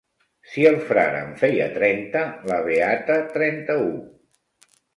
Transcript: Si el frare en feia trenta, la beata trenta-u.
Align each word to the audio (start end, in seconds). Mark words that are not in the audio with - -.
Si 0.53 0.63
el 0.69 0.77
frare 0.87 1.19
en 1.25 1.35
feia 1.41 1.67
trenta, 1.75 2.25
la 2.53 2.59
beata 2.71 3.21
trenta-u. 3.39 3.89